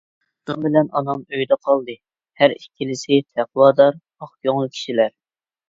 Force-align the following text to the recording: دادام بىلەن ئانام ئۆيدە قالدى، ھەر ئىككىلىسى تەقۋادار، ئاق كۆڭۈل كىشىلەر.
دادام 0.49 0.61
بىلەن 0.67 0.87
ئانام 0.99 1.21
ئۆيدە 1.37 1.57
قالدى، 1.67 1.97
ھەر 2.43 2.57
ئىككىلىسى 2.57 3.21
تەقۋادار، 3.37 4.01
ئاق 4.03 4.35
كۆڭۈل 4.43 4.75
كىشىلەر. 4.77 5.17